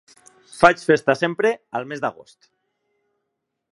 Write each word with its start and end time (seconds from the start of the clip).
Faig 0.61 0.81
festa 0.91 1.15
sempre 1.19 1.51
al 1.81 1.87
mes 1.91 2.03
d'agost. 2.07 2.51